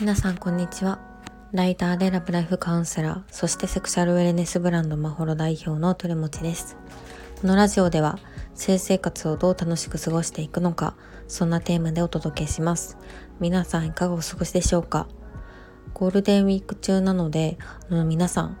[0.00, 0.98] 皆さんこんにちは。
[1.52, 6.76] ライターでラブライフカウンセラーそしてセクシャルウェルネスブランドマホロ代表のトレモチです。
[7.40, 8.18] このラジオでは
[8.54, 10.96] 性生活をどう楽しく過ごしていくのか
[11.28, 12.98] そんなテーマでお届けします。
[13.38, 15.06] 皆さんいかがお過ごしでしょうか？
[15.92, 17.56] ゴールデンウィーク中なので
[17.88, 18.58] あの皆さん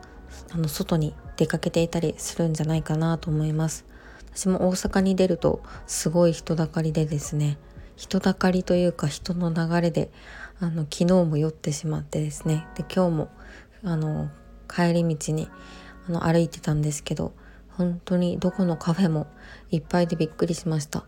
[0.52, 3.86] あの外に出かけていたりするんじゃないかなと思います。
[4.34, 7.58] 私も大阪に出るとすごい人だかりでですね
[7.96, 10.10] 人だかりというか人の流れで
[10.60, 12.66] あの昨日も酔ってしまってですね。
[12.74, 13.28] で今日も
[13.84, 14.30] あの
[14.68, 15.48] 帰り道に
[16.08, 17.32] あの歩いてたんですけど
[17.68, 19.26] 本当にどこのカフェも
[19.70, 21.04] いっぱいでびっくりしました。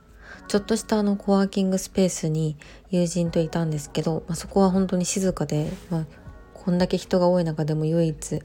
[0.49, 2.57] ちょっとしたあのコワーキングスペースに
[2.91, 6.07] 友人といたんですけど、まあ、そこは本当に静かで、まあ、
[6.55, 8.41] こんだけ人が多い中でも唯一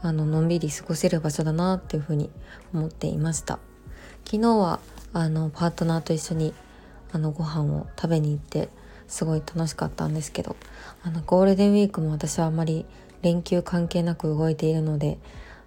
[0.00, 2.30] あののんびり過ごせる場所だなっていうふうに
[2.72, 3.58] 思っていました。
[4.24, 4.80] 昨日は
[5.12, 6.54] あのパートナーと一緒に
[7.12, 8.68] あのご飯を食べに行って
[9.06, 10.56] すごい楽しかったんですけど
[11.02, 12.86] あのゴールデンウィークも私はあまり
[13.22, 15.18] 連休関係なく動いているので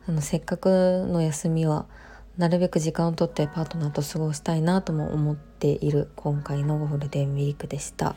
[0.07, 1.85] あのせっかくの休みは
[2.37, 8.15] なるべく時間をとってパートナーと過ごしたいなとも思っている今回のゴールデンウィークでした。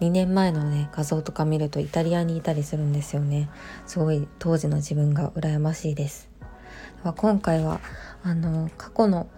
[0.00, 3.50] 2年前のね画像とか見るとイタリアにいたりするんですよね。
[3.86, 6.30] すごい当時の自分が羨ましいです。
[7.04, 7.80] 今回は
[8.22, 9.28] あの過去の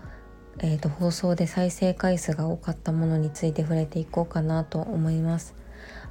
[0.60, 5.54] えーと、放送で再生回数が多かったものについて触れていこうかなと思います。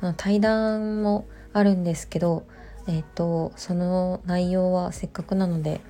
[0.01, 2.45] あの対談もあるんですけど、
[2.87, 5.81] えーと、その内容はせっかくなので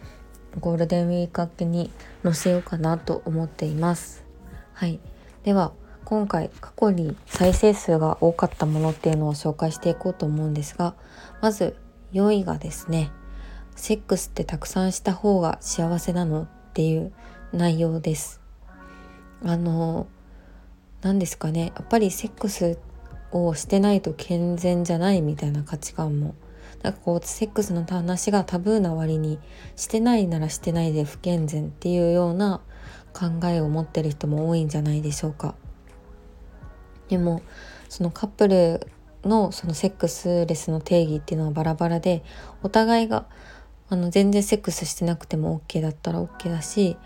[0.59, 1.91] ゴールデンウィーク明けに
[2.23, 4.23] 載せようかなと思っています。
[4.73, 4.99] はい、
[5.43, 5.73] では
[6.05, 10.95] 今回過去に再生数が多かったものっていうのを紹介していこうと思うんですが
[11.41, 11.75] まず
[12.11, 13.11] 4位がですね
[13.75, 17.13] 「セックスってたくさんした方が幸せなの?」っていう
[17.53, 18.42] 内容です。
[19.43, 20.07] あの
[21.01, 22.77] 何ですかねやっぱりセックス
[23.31, 26.35] をしてないと健全じゃないみたいな価値観も
[26.81, 29.39] なんかこうセックスの話がタブーな割に
[29.75, 32.61] してないならしてないで不健全っていうような
[33.13, 35.55] 考えを持ってる人も多いんじゃないでしょうか。
[37.09, 37.41] でも
[37.89, 38.87] そのカップル
[39.23, 42.23] のそのセックスレスの定義っていうのはバラバラで
[42.63, 43.25] お互いが
[43.89, 46.97] あの全然セックスしてなくても OK だったら OK だし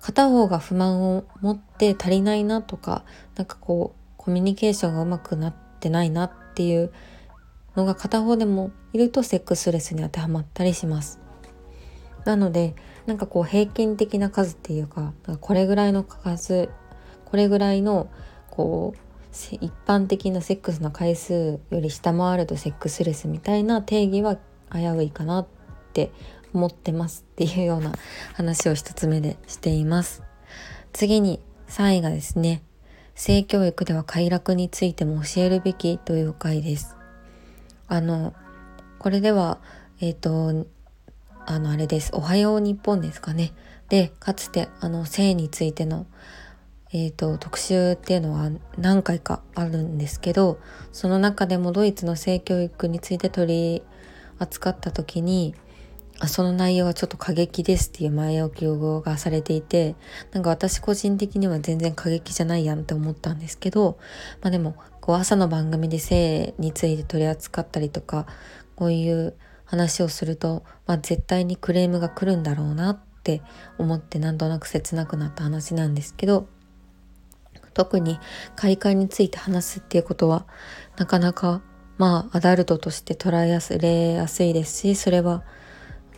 [0.00, 3.04] 片方が不満を持って足りないなとか
[3.36, 6.92] なんかこうコミュニケーションがうまくなってないなっていう
[7.76, 11.20] のが片方でもいるとセックスレスに当てはまったりします。
[12.24, 12.74] なので
[13.06, 16.68] なんかこう平均的な数っていうかこれぐらいの数
[17.24, 18.10] これぐらいの
[18.50, 18.98] こう
[19.32, 24.36] 一般的なセックスの回数より下回るとセックスレスみたいな定義は
[24.72, 25.46] 危ういかなっ
[25.92, 26.10] て
[26.54, 27.92] 思ってますっていうような
[28.34, 30.22] 話を一つ目でしています。
[30.92, 32.62] 次に3位がですね、
[33.14, 36.96] 性教育では快楽についても教えるべきという回です。
[37.86, 38.34] あの、
[38.98, 39.58] これでは、
[40.00, 40.66] えっ、ー、と、
[41.46, 42.12] あの、あれです。
[42.14, 43.52] おはよう日本ですかね。
[43.88, 46.06] で、かつて、あの、性についての、
[46.92, 50.58] えっ、ー、と、特集っていうのは何回かあるんですけど、
[50.92, 53.82] その中でもドイツの性教育について取り
[54.38, 55.54] 扱った時に、
[56.28, 59.94] その内容はちょっと過激ですっていう前置きをがされていて
[60.32, 63.98] なんか私個人的には全然過激じゃないやんって思ったんですけど
[64.42, 68.26] まあでもこう朝の番組で性について取り扱ったりとか
[68.76, 73.40] こういう話をすると、まあ、絶対にクレームが来るんだろうなって
[73.78, 76.48] 思ってなんとなく切なくなった話なんですけど
[77.72, 78.18] 特に
[78.56, 80.46] 快感について話すっていうことは
[80.96, 81.62] なかなか
[81.98, 85.44] まあアダルトとして捉えやすれやすいですしそれは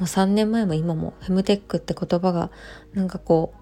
[0.01, 2.51] 3年前も今もフェムテックって言葉が
[2.95, 3.55] なんかこ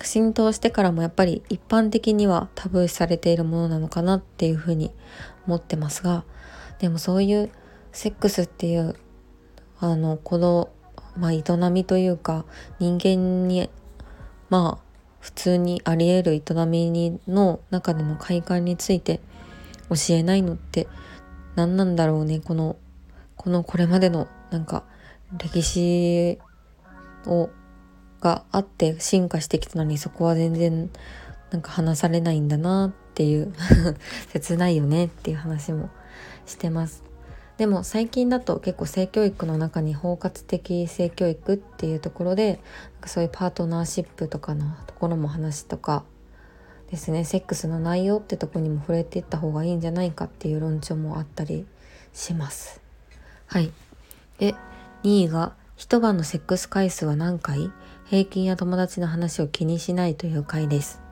[0.00, 4.92] う浸透してからもやっぱり一般的にはタブー視されているものなのかなっていうふうに
[5.46, 6.24] 思ってますが
[6.78, 7.50] でもそういう
[7.92, 8.96] セックスっていう
[9.78, 10.70] あのこの、
[11.16, 12.44] まあ、営みというか
[12.78, 13.68] 人間に
[14.48, 19.20] まあ普通にあり得る営みにの中での快感について
[19.88, 20.88] 教えないのって
[21.54, 22.76] 何なんだろうねこの
[23.36, 24.84] このこれまでのなんか
[25.38, 26.38] 歴史
[27.26, 27.50] を
[28.20, 30.90] があって進化してきたのにそこは全然
[31.50, 33.52] なんか話されないんだなっていう
[34.32, 35.90] 切ないよねっていう話も
[36.46, 37.02] してます。
[37.58, 42.60] でも最近だと結構性教育の中に包括的性教育っていうところで
[43.04, 46.04] そういうパートナーシップとかのところも話とか
[46.90, 47.24] ですね。
[47.24, 51.66] セックスの内容ってとこにも触れていった方がいいんじゃないかっていう論調もあったり
[52.12, 52.80] します。
[53.46, 53.70] はい。
[54.38, 54.54] で
[55.04, 57.70] 2位が一晩のセックス回数は何回？
[58.04, 61.02] 平均や友達の話を気にしないという回です。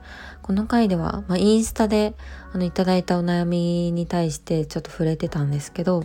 [0.43, 2.15] この回では、まあ、インスタで
[2.53, 6.05] あのいただいたお悩みに対してちょっと触れてたんですけど、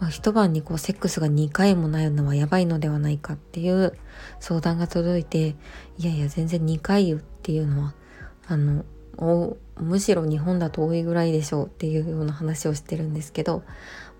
[0.00, 3.96] まあ、一晩にこうセックスが2回もないのはやばいのではないかっていう
[4.40, 5.56] 相談が届いて
[5.98, 7.94] いやいや全然2回よっていうのは
[8.46, 8.84] あの
[9.76, 13.62] むしろ日本だと多いぐらいでしょうっていうような話をしてるんですけど、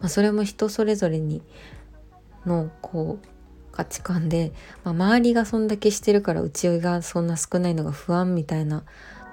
[0.00, 1.42] まあ、それも人それぞれに
[2.46, 3.26] のこう
[3.72, 4.52] 価値観で、
[4.84, 8.84] まあ、周りがそんだけしてるからうちがそんな少ないのが不安みたいな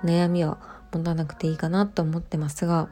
[0.04, 0.58] 悩みは
[0.92, 2.90] 持たなくていいかなと思ってますが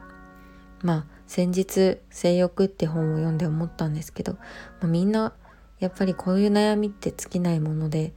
[0.82, 4.38] まあ先日「性欲」って本を読んで思ったんですけど、ま
[4.82, 5.32] あ、みんな
[5.80, 8.12] やっぱりこういう悩みって尽きないもので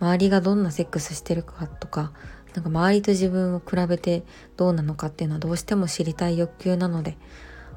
[0.00, 2.12] 周りがどんなセックスしてるかとか
[2.54, 4.22] なんか周りと自分を比べて
[4.56, 7.18] どうなのかっていうのはどうしても知りたい欲求なので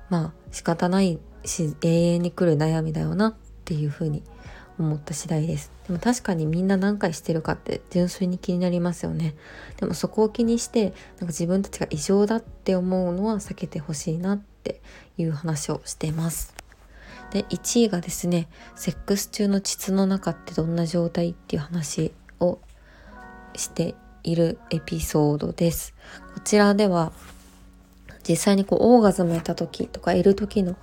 [0.10, 3.36] まあ仕方ないし永遠に来る悩みだよなっ
[3.69, 4.24] ていうふうに
[4.80, 5.71] 思った次第です。
[5.86, 9.36] でも確かにみんな何回してるかって純粋に気になりますよね。
[9.77, 14.81] でもそこを気にしてなんか自分たちが異常だって思うのは避けてほしいなって
[15.19, 16.56] いう話をしてます。
[17.30, 22.57] で1位がですねセックス中の膣の中ってどんな状態っていう話を
[23.56, 23.94] して
[24.24, 25.94] いるエピソードです。
[26.33, 27.12] こちらでは
[28.27, 30.75] 実際にこうオーガズムやった時とかいる時の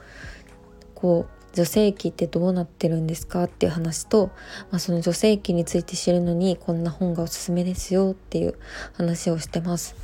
[0.94, 4.26] こう女性器ってどうなってるんですかっていう話と、
[4.70, 8.58] まあ、その女性器について知るのにこんな本がおすすめですよっていう
[8.92, 9.96] 話をしてます。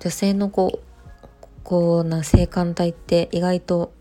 [0.00, 3.92] 女性のこうこうな性感帯って意外と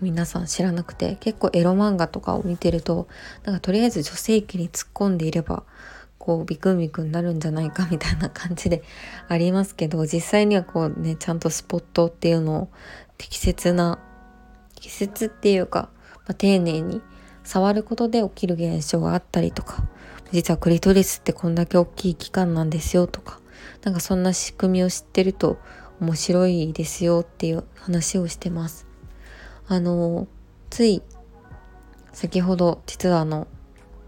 [0.00, 3.06] 皆さん知らなくて結構エロ漫画とかを見てると
[3.44, 5.62] なんかとりあえず女性器に突っ込んでいれば
[6.18, 8.82] こうビクンビクンになるんじゃないかみたいな感じで
[9.28, 12.68] ありますけど実際にはこうねちゃんとスポットっていうのを
[13.16, 14.00] 適切な
[14.76, 15.88] 適切っていうか、
[16.26, 17.00] まあ、丁寧に
[17.44, 19.86] 触ることで起きる現象があったりとか
[20.32, 23.40] 実はクリトリスってこんだけ大きい器官なんですよとか
[23.84, 25.58] なんかそんな仕組みを知ってると
[26.00, 28.86] 面白いですよっていう話をしてます。
[29.68, 30.28] あの
[30.68, 31.02] つい
[32.12, 33.46] 先ほど実はあの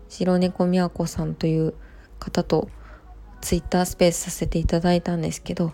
[0.09, 1.75] 白猫みやこさんという
[2.19, 2.69] 方と
[3.41, 5.73] ツイッタースペースさせていただいたんですけど、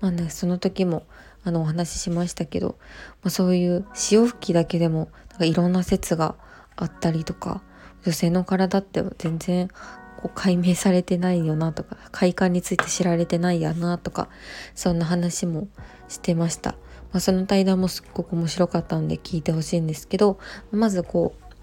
[0.00, 1.04] まあね、その時も
[1.44, 2.76] あのお話ししましたけど、
[3.22, 6.36] まあ、そういう潮吹きだけでもなんかいろんな説が
[6.76, 7.62] あったりとか
[8.04, 14.28] 女性の体って全然こう解明されてないよなとか快感について知られてないやなとか
[14.74, 15.68] そんな話も
[16.08, 16.72] してました。
[17.12, 20.40] まあ、その対談もすっごく面白かったんで聞いてほしいんですけど
[20.72, 21.54] まずこう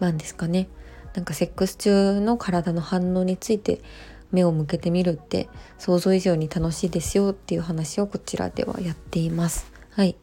[0.00, 0.68] 何ですかね
[1.14, 3.82] なんかセックス中の体の反応について
[4.32, 5.48] 目を向けてみるって
[5.78, 9.70] 想像以上に楽しいですよっていう話をこちらではやっています。
[9.90, 10.16] はい。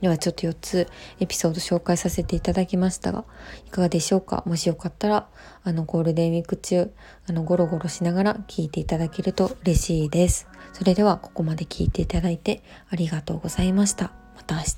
[0.00, 0.88] ではちょっと4つ
[1.20, 3.24] エピソード紹介させていただきましたが、
[3.66, 4.42] いかがでしょうか？
[4.44, 5.26] もしよかったら、
[5.64, 6.92] あのゴールデンウィーク中、
[7.26, 10.48] あのゴロゴロしながら聞いていただけると嬉しいです。
[10.74, 14.12] それではここまで聞いていただいてありがとうございました。
[14.36, 14.76] また明日。